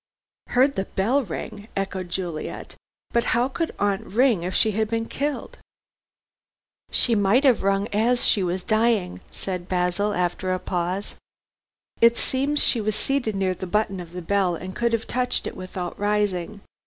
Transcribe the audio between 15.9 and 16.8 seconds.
rising.